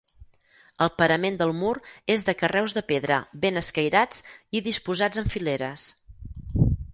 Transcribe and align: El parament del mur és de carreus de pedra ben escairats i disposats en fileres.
El 0.85 0.89
parament 1.01 1.35
del 1.41 1.51
mur 1.57 1.73
és 2.13 2.25
de 2.29 2.35
carreus 2.39 2.73
de 2.77 2.83
pedra 2.93 3.19
ben 3.45 3.61
escairats 3.61 4.25
i 4.59 4.63
disposats 4.71 5.23
en 5.25 5.31
fileres. 5.37 5.87